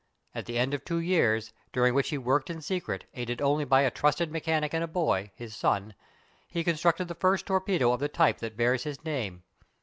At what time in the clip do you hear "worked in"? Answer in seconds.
2.17-2.59